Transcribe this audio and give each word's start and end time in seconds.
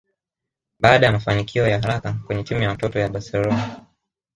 Baada 0.79 1.05
ya 1.05 1.11
mafanikio 1.11 1.67
ya 1.67 1.81
haraka 1.81 2.13
kwenye 2.25 2.43
timu 2.43 2.61
ya 2.61 2.69
watoto 2.69 2.99
ya 2.99 3.09
Barcelona 3.09 3.85